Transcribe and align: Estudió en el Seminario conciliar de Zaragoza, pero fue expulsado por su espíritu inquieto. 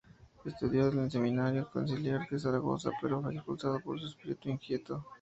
Estudió 0.45 0.87
en 0.87 0.97
el 0.97 1.11
Seminario 1.11 1.69
conciliar 1.71 2.27
de 2.27 2.39
Zaragoza, 2.39 2.89
pero 2.99 3.21
fue 3.21 3.35
expulsado 3.35 3.79
por 3.81 3.99
su 3.99 4.07
espíritu 4.07 4.49
inquieto. 4.49 5.05